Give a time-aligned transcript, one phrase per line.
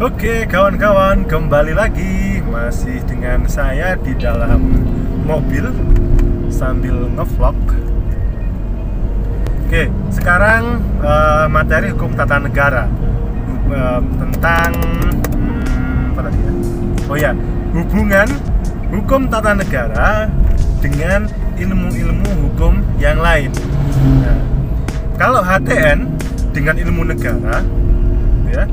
[0.00, 4.80] Oke kawan-kawan kembali lagi masih dengan saya di dalam
[5.28, 5.68] mobil
[6.48, 7.52] sambil ngevlog.
[9.68, 12.88] Oke sekarang uh, materi hukum tata negara
[13.68, 14.72] uh, tentang
[15.36, 16.52] hmm, apa tadi ya?
[17.04, 17.32] Oh ya
[17.76, 18.28] hubungan
[18.88, 20.32] hukum tata negara
[20.80, 21.28] dengan
[21.60, 23.52] ilmu-ilmu hukum yang lain.
[24.24, 24.40] Nah,
[25.20, 26.08] kalau HTN
[26.56, 27.60] dengan ilmu negara
[28.48, 28.64] ya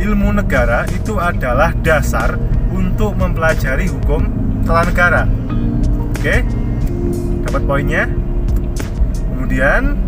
[0.00, 2.40] ilmu negara itu adalah dasar
[2.72, 4.24] untuk mempelajari hukum
[4.64, 5.22] tata negara.
[6.10, 6.42] Oke
[7.44, 8.04] dapat poinnya.
[9.28, 10.00] Kemudian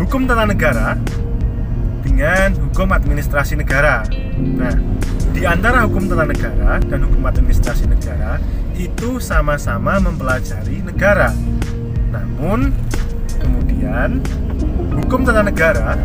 [0.00, 0.96] hukum tata negara
[2.00, 4.00] dengan hukum administrasi negara.
[4.40, 4.74] Nah
[5.36, 8.40] di antara hukum tata negara dan hukum administrasi negara
[8.80, 11.36] itu sama-sama mempelajari negara.
[12.08, 12.72] Namun
[13.36, 14.24] kemudian
[14.96, 16.00] hukum tata negara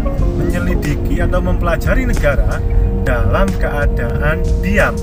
[0.48, 2.64] menyelidiki atau mempelajari negara
[3.04, 4.96] dalam keadaan diam.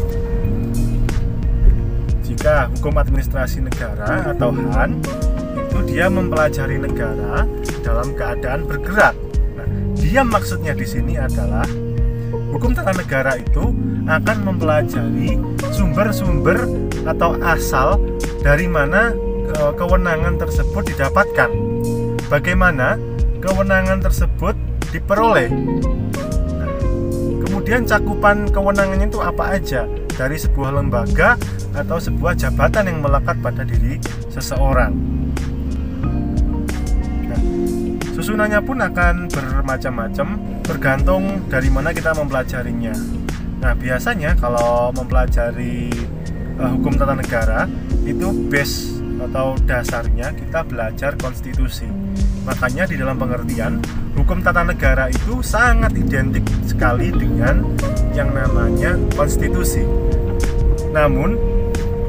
[2.25, 5.05] Jika hukum administrasi negara atau HAN
[5.61, 7.45] itu dia mempelajari negara
[7.85, 9.13] dalam keadaan bergerak.
[9.53, 9.69] Nah,
[10.01, 11.69] diam maksudnya di sini adalah
[12.49, 13.77] hukum tata negara itu
[14.09, 15.37] akan mempelajari
[15.69, 16.65] sumber-sumber
[17.05, 18.01] atau asal
[18.41, 19.13] dari mana
[19.53, 21.53] eh, kewenangan tersebut didapatkan.
[22.33, 22.97] Bagaimana
[23.45, 24.57] kewenangan tersebut
[24.95, 25.51] diperoleh.
[26.55, 26.71] Nah,
[27.43, 31.35] kemudian cakupan kewenangannya itu apa aja dari sebuah lembaga
[31.75, 33.99] atau sebuah jabatan yang melekat pada diri
[34.31, 34.95] seseorang.
[37.27, 37.41] Nah,
[38.15, 40.27] susunannya pun akan bermacam-macam
[40.63, 42.95] bergantung dari mana kita mempelajarinya.
[43.59, 45.91] Nah, biasanya kalau mempelajari
[46.63, 47.67] uh, hukum tata negara
[48.07, 51.89] itu base atau dasarnya kita belajar konstitusi
[52.45, 53.81] Makanya di dalam pengertian
[54.13, 57.65] hukum tata negara itu sangat identik sekali dengan
[58.13, 59.81] yang namanya konstitusi.
[60.93, 61.41] Namun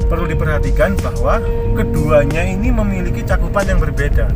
[0.06, 1.40] perlu diperhatikan bahwa
[1.72, 4.28] keduanya ini memiliki cakupan yang berbeda.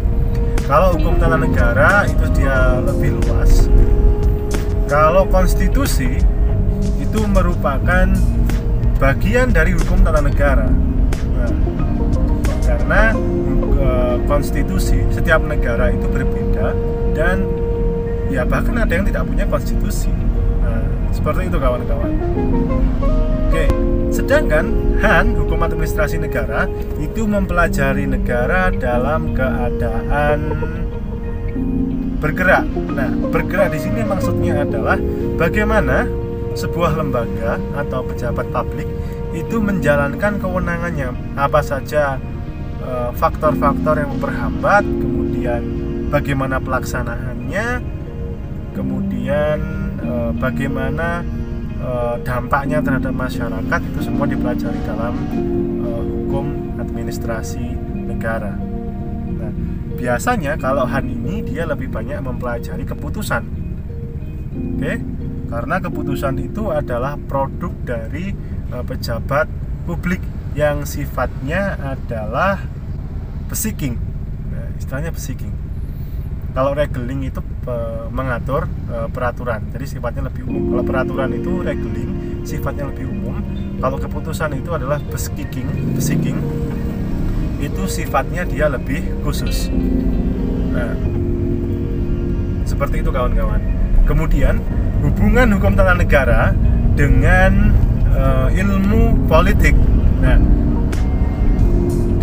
[0.64, 3.68] Kalau hukum tata negara itu dia lebih luas.
[4.88, 6.16] Kalau konstitusi
[6.96, 8.08] itu merupakan
[8.96, 10.64] bagian dari hukum tata negara.
[11.36, 11.52] Nah,
[12.90, 13.14] karena
[14.26, 16.74] konstitusi setiap negara itu berbeda
[17.14, 17.46] dan
[18.26, 20.10] ya bahkan ada yang tidak punya konstitusi.
[20.58, 20.82] Nah,
[21.14, 22.10] seperti itu kawan-kawan.
[23.46, 23.64] Oke
[24.10, 26.66] sedangkan Han hukum administrasi negara
[26.98, 30.38] itu mempelajari negara dalam keadaan
[32.18, 32.66] bergerak.
[32.90, 34.98] Nah bergerak di sini maksudnya adalah
[35.38, 36.10] bagaimana
[36.58, 38.90] sebuah lembaga atau pejabat publik
[39.30, 41.14] itu menjalankan kewenangannya.
[41.38, 42.18] Apa saja
[43.14, 45.62] faktor-faktor yang memperhambat, kemudian
[46.10, 47.66] bagaimana pelaksanaannya,
[48.74, 49.58] kemudian
[50.02, 51.22] eh, bagaimana
[51.80, 55.14] eh, dampaknya terhadap masyarakat itu semua dipelajari dalam
[56.30, 57.74] hukum administrasi
[58.06, 58.54] negara.
[59.34, 59.52] Nah,
[59.98, 63.42] biasanya kalau Han ini dia lebih banyak mempelajari keputusan.
[64.76, 65.02] Oke?
[65.50, 68.30] Karena keputusan itu adalah produk dari
[68.70, 69.50] pejabat
[69.82, 70.22] publik
[70.54, 72.58] yang sifatnya adalah
[73.46, 73.98] besiking
[74.50, 75.54] nah, istilahnya besiking
[76.50, 77.76] kalau regeling itu e,
[78.10, 79.62] mengatur e, peraturan.
[79.70, 80.74] Jadi sifatnya lebih umum.
[80.74, 82.10] Kalau peraturan itu regeling
[82.42, 83.38] sifatnya lebih umum.
[83.78, 86.38] Kalau keputusan itu adalah besiking besiking
[87.62, 89.70] itu sifatnya dia lebih khusus.
[90.74, 90.94] Nah
[92.66, 93.62] seperti itu kawan-kawan.
[94.10, 94.58] Kemudian
[95.06, 96.50] hubungan hukum tata negara
[96.98, 97.70] dengan
[98.10, 98.22] e,
[98.58, 99.78] ilmu politik
[100.20, 100.36] nah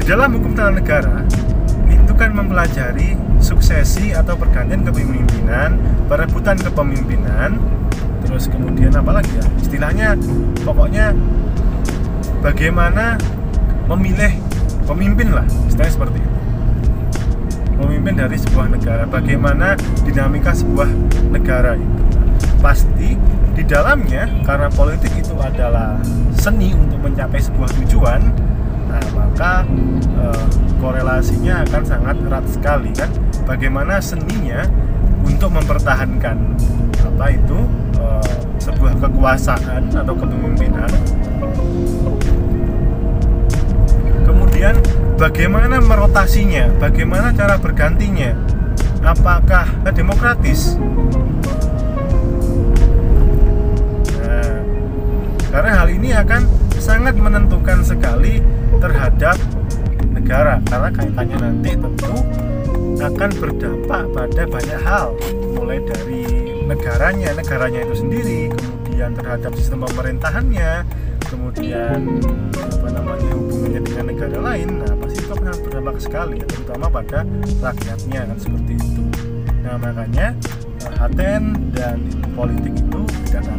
[0.08, 1.19] dalam hukum tata negara
[1.91, 5.75] itu kan mempelajari suksesi atau pergantian kepemimpinan,
[6.08, 7.59] perebutan kepemimpinan,
[8.24, 9.46] terus kemudian apa lagi ya?
[9.59, 10.16] Istilahnya
[10.63, 11.12] pokoknya
[12.40, 13.19] bagaimana
[13.91, 14.40] memilih
[14.88, 16.31] pemimpin lah, istilahnya seperti itu.
[17.78, 19.76] Pemimpin dari sebuah negara, bagaimana
[20.08, 20.88] dinamika sebuah
[21.35, 22.03] negara itu.
[22.64, 23.20] Pasti
[23.53, 25.99] di dalamnya karena politik itu adalah
[26.37, 28.22] seni untuk mencapai sebuah tujuan,
[28.87, 29.66] nah maka
[30.17, 30.45] uh,
[30.78, 33.09] korelasinya akan sangat erat sekali kan?
[33.47, 34.67] Bagaimana seninya
[35.23, 36.37] untuk mempertahankan
[37.03, 37.59] apa itu
[37.99, 40.91] uh, sebuah kekuasaan atau kepemimpinan?
[44.23, 44.75] Kemudian
[45.16, 46.69] bagaimana merotasinya?
[46.81, 48.35] Bagaimana cara bergantinya?
[49.07, 50.75] Apakah demokratis
[55.49, 56.41] karena hal ini akan
[56.78, 58.44] sangat menentukan sekali
[58.79, 59.35] terhadap
[60.11, 60.59] negara.
[60.67, 62.16] Karena kaitannya nanti tentu
[62.97, 65.08] akan berdampak pada banyak hal.
[65.55, 66.23] Mulai dari
[66.67, 70.84] negaranya, negaranya itu sendiri, kemudian terhadap sistem pemerintahannya,
[71.29, 71.99] kemudian
[72.58, 77.20] apa namanya hubungannya dengan negara lain, nah pasti itu akan berdampak sekali, terutama pada
[77.61, 79.03] rakyatnya kan seperti itu.
[79.64, 80.28] Nah makanya
[80.97, 81.44] HTN
[81.76, 81.97] dan
[82.34, 82.73] politik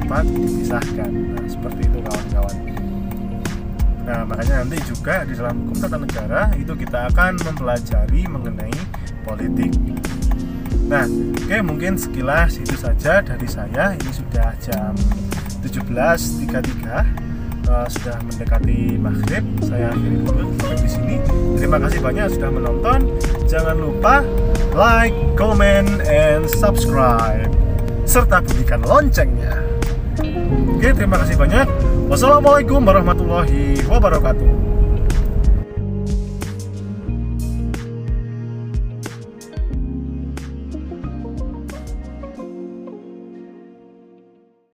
[0.08, 1.10] dapat dipisahkan.
[1.36, 2.56] Nah seperti itu kawan-kawan.
[4.08, 8.72] Nah, makanya nanti juga di dalam hukum tata negara itu kita akan mempelajari mengenai
[9.20, 9.76] politik.
[10.88, 13.92] Nah, oke okay, mungkin sekilas itu saja dari saya.
[14.00, 14.96] Ini sudah jam
[15.60, 19.44] 17.33 uh, sudah mendekati maghrib.
[19.60, 21.20] Saya akhiri dulu di sini.
[21.60, 23.12] Terima kasih banyak sudah menonton.
[23.44, 24.24] Jangan lupa
[24.72, 27.52] like, comment, and subscribe
[28.08, 29.67] serta bunyikan loncengnya.
[30.78, 31.66] Oke, terima kasih banyak.
[32.08, 34.77] Wassalamualaikum warahmatullahi wabarakatuh.